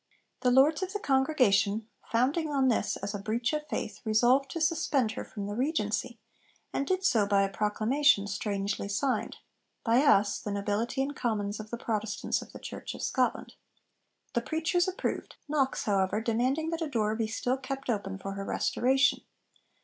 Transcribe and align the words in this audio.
The 0.39 0.49
Lords 0.49 0.81
of 0.81 0.93
the 0.93 0.99
Congregation, 0.99 1.87
founding 2.11 2.49
on 2.49 2.69
this 2.69 2.97
as 2.97 3.13
a 3.13 3.19
breach 3.19 3.53
of 3.53 3.67
faith, 3.67 4.01
resolved 4.03 4.49
to 4.49 4.59
suspend 4.59 5.11
her 5.11 5.23
from 5.23 5.45
the 5.45 5.53
regency, 5.53 6.19
and 6.73 6.87
did 6.87 7.05
so 7.05 7.27
by 7.27 7.43
a 7.43 7.51
proclamation, 7.53 8.25
strangely 8.25 8.89
signed: 8.89 9.37
'By 9.83 9.99
us, 10.01 10.39
the 10.39 10.49
nobility 10.49 11.03
and 11.03 11.15
commons 11.15 11.59
of 11.59 11.69
the 11.69 11.77
Protestants 11.77 12.41
of 12.41 12.51
the 12.51 12.57
Church 12.57 12.95
of 12.95 13.03
Scotland.' 13.03 13.53
The 14.33 14.41
preachers 14.41 14.87
approved, 14.87 15.35
Knox, 15.47 15.83
however, 15.83 16.19
demanding 16.19 16.71
that 16.71 16.81
a 16.81 16.87
door 16.89 17.13
be 17.15 17.27
still 17.27 17.57
kept 17.57 17.87
open 17.87 18.17
for 18.17 18.31
her 18.33 18.43
restoration. 18.43 19.21